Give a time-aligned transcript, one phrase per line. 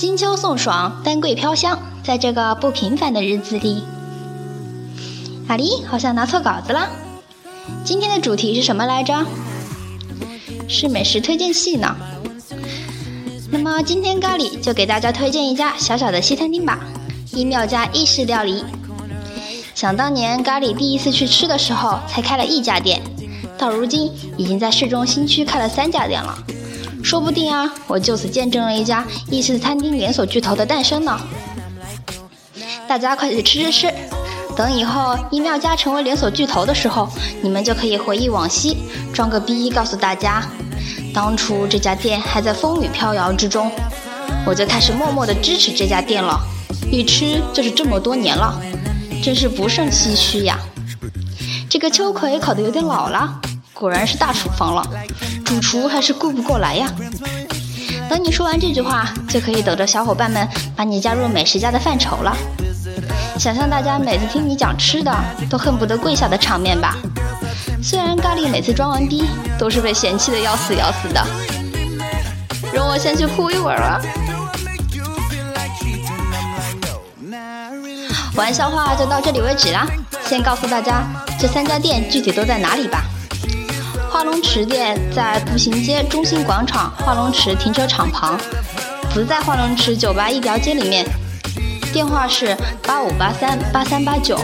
[0.00, 3.84] 金秋送爽，丹桂飘香，在这个不平凡的日子里，
[5.46, 6.88] 阿狸好像拿错稿子了。
[7.84, 9.26] 今天的主题是什么来着？
[10.66, 11.94] 是美食推荐系呢。
[13.50, 16.80] 那么今天咖喱就给大家推荐一家小小的西餐厅吧，
[17.32, 18.64] 一妙家意式料理。
[19.74, 23.02] 想当年咖喱第一次去吃的时候，才开了一家店，
[23.58, 26.38] 到如今已经在市中心区开了三家店了。
[27.02, 31.18] 说不定啊，我就此见证了一家意式餐厅连锁巨头的诞生呢。
[32.86, 33.94] 大家快去吃吃吃，
[34.56, 37.08] 等以后一妙家成为连锁巨头的时候，
[37.42, 38.76] 你们就可以回忆往昔，
[39.12, 40.42] 装个逼告诉大家，
[41.14, 43.70] 当初这家店还在风雨飘摇之中，
[44.46, 46.38] 我就开始默默的支持这家店了，
[46.90, 48.60] 一吃就是这么多年了，
[49.22, 50.58] 真是不胜唏嘘呀。
[51.68, 53.40] 这个秋葵烤的有点老了。
[53.72, 54.86] 果然是大厨房了，
[55.50, 56.88] 主厨还是顾不过来呀。
[58.08, 62.36] 等你说完这句话，就可以等着小伙伴们把你加入美食家的范畴了。
[63.36, 65.12] 想象大家每次听你讲吃的，
[65.50, 66.96] 都恨不得跪下的场面吧。
[67.82, 69.24] 虽然咖喱每次装完逼，
[69.58, 71.26] 都是被嫌弃的要死要死的。
[72.72, 74.00] 容我先去哭一会儿了。
[78.36, 79.84] 玩笑话就到这里为止啦。
[80.24, 81.02] 先告诉大家
[81.40, 83.02] 这三家店具体都在哪里吧。
[84.30, 88.38] 化龙池店在步行街中心广场化龙池停车场旁，
[89.12, 91.04] 不在化龙池酒吧一条街里面。
[91.92, 94.38] 电话是八五八三八三八九。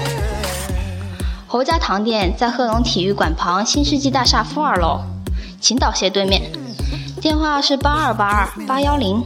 [1.46, 5.02] 侯家堂店在贺龙体育馆旁新世纪大厦负二楼，
[5.60, 6.42] 青岛斜对面。
[7.20, 9.22] 电话是八二八二八幺零。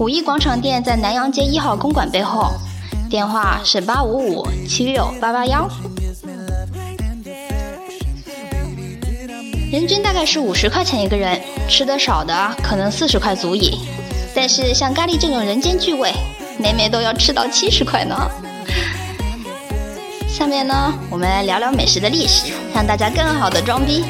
[0.00, 2.54] 五一广场店在南阳街一号公馆背后，
[3.08, 5.70] 电话是八五五七六八八幺。
[9.70, 11.38] 人均大概是五十块钱一个人，
[11.68, 13.78] 吃的少的可能四十块足矣。
[14.34, 16.10] 但是像咖喱这种人间巨味，
[16.58, 18.16] 每每都要吃到七十块呢。
[20.26, 24.06] 下面呢，我们来聊聊美食的历史，让大家更好的装逼。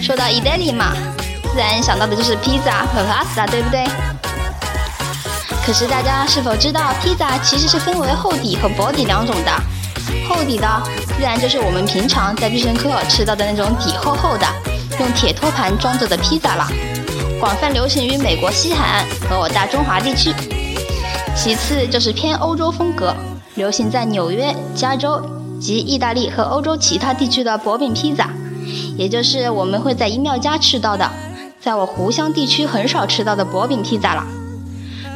[0.00, 0.92] 说到意大利嘛，
[1.52, 3.84] 自然想到的就是披萨和 pasta，对不对？
[5.66, 9.50] 可是大家是否知道，披萨其实是分为厚底和薄底两种的？
[10.30, 10.82] 厚底的
[11.16, 14.46] 自然就是我们平常在必胜客吃到的那种底厚厚的，
[15.00, 16.68] 用铁托盘装着的披萨了，
[17.40, 20.32] 广泛流行于美国西海岸和我大中华地区。
[21.34, 23.12] 其次就是偏欧洲风格，
[23.56, 25.20] 流行在纽约、加州
[25.60, 28.30] 及意大利和欧洲其他地区的薄饼披萨，
[28.96, 31.10] 也就是我们会在一妙家吃到的，
[31.60, 34.24] 在我湖湘地区很少吃到的薄饼披萨了。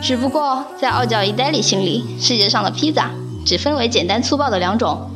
[0.02, 3.12] 只不过在傲娇意大利心里，世界上的披萨。
[3.44, 5.10] 只分为简单粗暴的两种：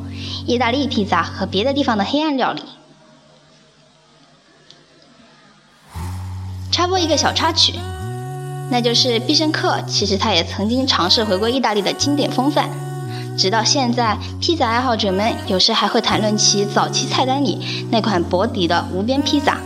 [0.45, 2.61] 意大利披萨和别的地方的黑暗料理。
[6.71, 7.73] 插播一个小插曲，
[8.71, 12.69] 那就是必胜客其实他也曾经尝试回归意大利的经典风范。
[13.37, 19.57] 直到现在，披萨爱好者们有时还会谈论起早期菜单里那款薄底的无边披萨。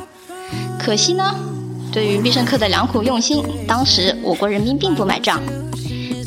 [0.79, 1.35] 可惜呢，
[1.91, 5.41] 对于必胜客的良苦用心，当时我国人民并不买账，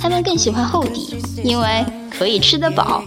[0.07, 1.85] 他们更喜欢厚底，因为。
[2.19, 3.03] 可以吃得饱。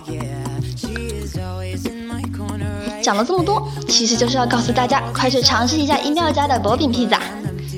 [3.01, 7.19] 讲了这么多，其实就是要告诉大家，快去尝试一下一妙家的薄饼披萨，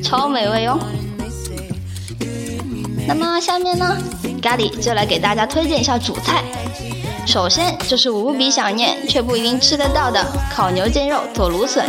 [0.04, 0.78] 超美味哦。
[3.08, 3.96] 那么下面呢，
[4.42, 6.44] 咖喱就来给大家推荐一下主菜。
[7.26, 11.86] 首先就是无比想念却不一定吃得到的烤牛腱肉做芦笋。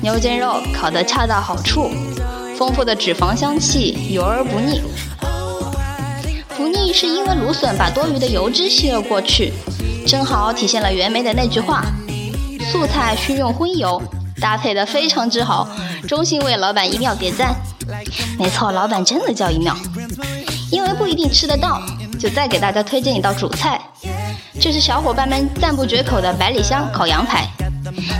[0.00, 1.90] 牛腱肉烤得恰到好处，
[2.56, 4.80] 丰富的脂肪香气，油而不腻。
[6.56, 9.52] 不腻是因为芦笋把多余的油脂吸了过去，
[10.06, 11.84] 正好体现了袁枚的那句话
[12.72, 14.02] ：“素菜需用荤油”，
[14.40, 15.68] 搭配的非常之好，
[16.08, 17.54] 衷心为老板一妙点赞。
[18.38, 19.76] 没错，老板真的叫一妙。
[20.70, 21.82] 因为不一定吃得到，
[22.18, 23.80] 就再给大家推荐一道主菜，
[24.58, 27.46] 就是小伙伴们赞不绝口的百里香烤羊排。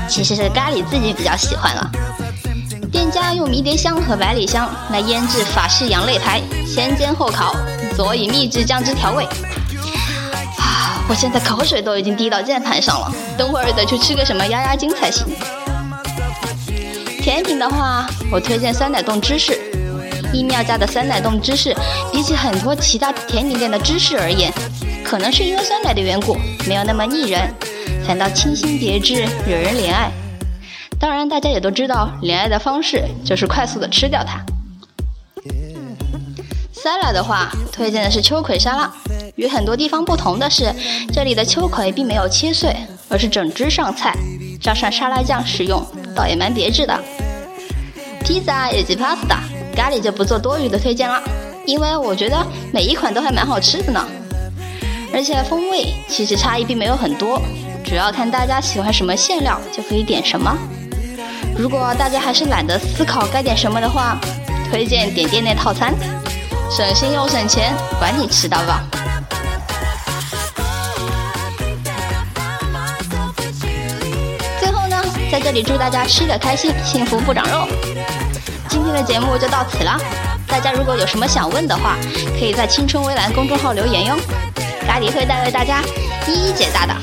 [0.08, 1.90] 其实是咖喱自己比较喜欢了。
[2.96, 7.54] 店家用迷迭香和百里香来腌制法式羊肋排，先煎后烤。
[7.94, 9.22] 佐以秘制酱汁调味，
[10.56, 15.26] 啊，我现在口水都已经滴到键盘上了，等会儿得去吃个什么压压惊才行。
[17.20, 19.60] 甜品的话，我推荐酸奶冻芝士。
[20.32, 21.76] 一妙家的酸奶冻芝士，
[22.10, 24.50] 比起很多其他甜品店的芝士而言，
[25.04, 26.34] 可能是因为酸奶的缘故，
[26.66, 27.54] 没有那么腻人，
[28.06, 30.10] 反倒清新别致，惹人怜爱。
[30.98, 34.40] 当然，大家也都知道，恋爱的方式就是快速的吃掉它。
[36.72, 38.92] 沙拉的话，推荐的是秋葵沙拉。
[39.34, 40.72] 与很多地方不同的是，
[41.12, 42.74] 这里的秋葵并没有切碎，
[43.10, 44.16] 而是整只上菜，
[44.60, 45.84] 加上沙拉酱食用，
[46.14, 46.98] 倒也蛮别致的。
[48.24, 49.40] 披萨以及 pasta，
[49.74, 51.22] 咖喱就不做多余的推荐了。
[51.66, 54.06] 因为我觉得每一款都还蛮好吃的呢，
[55.12, 57.42] 而且风味其实差异并没有很多，
[57.84, 60.56] 主要看大家喜欢什么馅料就可以点什么。
[61.58, 64.18] 如果大家还是懒得思考该点什么的话，
[64.70, 65.94] 推荐点店内套餐，
[66.70, 68.78] 省心又省钱，管你吃到饱。
[74.60, 77.66] 最后呢，在这里祝大家吃的开心，幸福不长肉。
[78.68, 79.98] 今天的节目就到此了。
[80.46, 81.96] 大家如果有什么想问的话，
[82.38, 84.14] 可以在青春微蓝公众号留言哟，
[84.86, 85.82] 咖喱会带为大家
[86.26, 86.94] 一一解答的。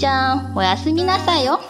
[0.00, 1.60] ちゃん、おやすみなさいよ。